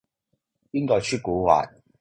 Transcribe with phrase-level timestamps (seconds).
[0.71, 1.69] 邊個出蠱惑